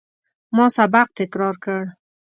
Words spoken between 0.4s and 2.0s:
ما سبق تکرار کړ.